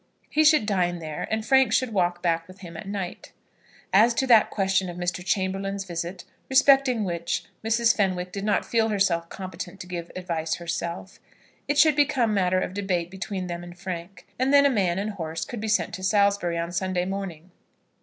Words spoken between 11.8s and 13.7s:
become matter of debate between them